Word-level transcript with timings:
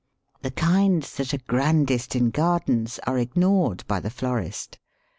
The 0.41 0.49
kinds 0.49 1.13
that 1.17 1.31
are 1.31 1.37
the 1.37 1.43
grandest 1.43 2.15
in 2.15 2.31
gardens 2.31 2.99
are 3.05 3.19
ignored 3.19 3.83
by 3.85 3.99
the 3.99 4.09
florist. 4.09 4.79